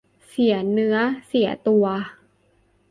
[0.29, 0.97] เสียเนื้อ
[1.27, 1.85] เสียตัว